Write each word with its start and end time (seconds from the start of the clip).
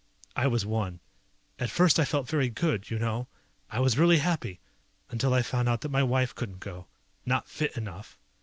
I 0.35 0.47
was 0.47 0.65
one. 0.65 0.99
At 1.59 1.69
first 1.69 1.99
I 1.99 2.05
felt 2.05 2.27
very 2.27 2.49
good, 2.49 2.89
you 2.89 2.97
know? 2.97 3.27
I 3.69 3.79
was 3.79 3.99
really 3.99 4.17
happy. 4.17 4.59
Until 5.11 5.31
I 5.31 5.43
found 5.43 5.69
out 5.69 5.81
that 5.81 5.89
my 5.91 6.01
wife 6.01 6.33
couldn't 6.33 6.59
go. 6.59 6.87
Not 7.23 7.47
fit 7.47 7.77
enough. 7.77 8.17